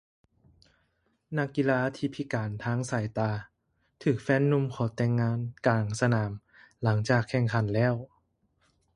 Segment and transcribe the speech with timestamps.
[1.37, 3.31] ນັກກິລາແລ່ນ ທີ່ພິການທາງສາຍຕາ
[4.03, 6.31] ຖືກແຟນໜຸ່ມຂໍແຕ່ງງານກາງສະໜາມ
[6.83, 7.95] ຫຼັງຈາກແຂ່ງຂັນແລ້ວ